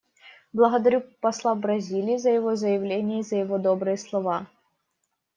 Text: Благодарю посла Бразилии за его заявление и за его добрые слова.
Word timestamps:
Благодарю 0.51 1.01
посла 1.21 1.53
Бразилии 1.53 2.17
за 2.17 2.31
его 2.31 2.55
заявление 2.55 3.19
и 3.19 3.23
за 3.23 3.35
его 3.35 3.59
добрые 3.59 3.97
слова. 3.99 4.47